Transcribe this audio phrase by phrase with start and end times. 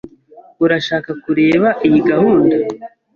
[0.63, 2.55] Urashaka kureba iyi gahunda?